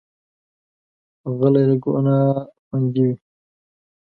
[1.37, 3.15] غلی، له ګناه خوندي وي.